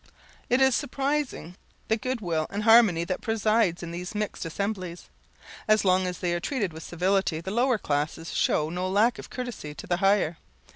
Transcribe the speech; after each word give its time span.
It 0.49 0.61
is 0.61 0.73
surprising 0.73 1.57
the 1.87 1.95
goodwill 1.95 2.47
and 2.49 2.63
harmony 2.63 3.03
that 3.03 3.21
presides 3.21 3.83
in 3.83 3.91
these 3.91 4.15
mixed 4.15 4.45
assemblies. 4.45 5.11
As 5.67 5.85
long 5.85 6.07
as 6.07 6.17
they 6.17 6.33
are 6.33 6.39
treated 6.39 6.73
with 6.73 6.81
civility, 6.81 7.39
the 7.39 7.51
lower 7.51 7.77
classes 7.77 8.33
shew 8.33 8.71
no 8.71 8.89
lack 8.89 9.19
of 9.19 9.29
courtesy 9.29 9.75
to 9.75 9.85
the 9.85 9.97
higher. 9.97 10.37